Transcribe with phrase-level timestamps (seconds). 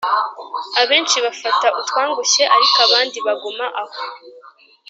[0.81, 3.97] abenshi bafata utwangushye, ariko abandi baguma aho,